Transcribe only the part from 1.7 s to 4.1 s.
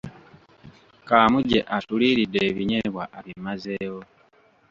atuliiridde ebinyeebwa abimazeewo